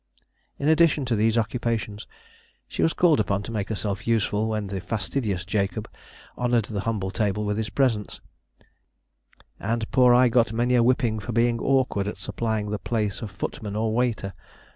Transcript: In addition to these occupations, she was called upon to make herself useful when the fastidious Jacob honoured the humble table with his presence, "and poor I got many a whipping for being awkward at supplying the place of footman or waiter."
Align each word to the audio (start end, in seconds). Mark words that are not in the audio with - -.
In 0.57 0.67
addition 0.67 1.05
to 1.05 1.15
these 1.15 1.37
occupations, 1.37 2.07
she 2.67 2.81
was 2.81 2.91
called 2.91 3.19
upon 3.19 3.43
to 3.43 3.51
make 3.51 3.69
herself 3.69 4.07
useful 4.07 4.47
when 4.47 4.65
the 4.65 4.81
fastidious 4.81 5.45
Jacob 5.45 5.87
honoured 6.35 6.65
the 6.65 6.79
humble 6.89 7.11
table 7.11 7.45
with 7.45 7.55
his 7.55 7.69
presence, 7.69 8.19
"and 9.59 9.91
poor 9.91 10.15
I 10.15 10.27
got 10.27 10.53
many 10.53 10.73
a 10.73 10.81
whipping 10.81 11.19
for 11.19 11.33
being 11.33 11.59
awkward 11.59 12.07
at 12.07 12.17
supplying 12.17 12.71
the 12.71 12.79
place 12.79 13.21
of 13.21 13.29
footman 13.29 13.75
or 13.75 13.93
waiter." 13.93 14.33